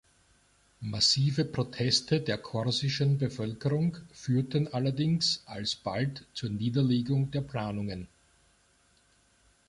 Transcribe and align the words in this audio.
Massive 0.81 1.45
Proteste 1.45 2.21
der 2.21 2.39
korsischen 2.39 3.19
Bevölkerung 3.19 3.97
führten 4.13 4.67
allerdings 4.73 5.43
alsbald 5.45 6.25
zur 6.33 6.49
Niederlegung 6.49 7.29
der 7.29 7.41
Planungen. 7.41 8.07